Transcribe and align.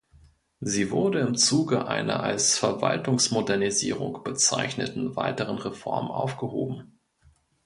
Sie 0.61 0.89
wurde 0.89 1.19
im 1.19 1.35
Zuge 1.35 1.85
einer 1.87 2.23
als 2.23 2.57
"Verwaltungsmodernisierung" 2.57 4.23
bezeichneten 4.23 5.15
weiteren 5.15 5.59
Reform 5.59 6.09
aufgehoben. 6.09 6.97